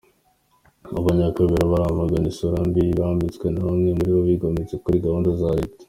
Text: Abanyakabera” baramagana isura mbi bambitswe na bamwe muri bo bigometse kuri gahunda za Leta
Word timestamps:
Abanyakabera” 0.99 1.71
baramagana 1.71 2.27
isura 2.31 2.57
mbi 2.69 2.83
bambitswe 2.99 3.45
na 3.49 3.61
bamwe 3.67 3.89
muri 3.97 4.09
bo 4.15 4.21
bigometse 4.29 4.75
kuri 4.83 4.97
gahunda 5.05 5.29
za 5.41 5.49
Leta 5.59 5.77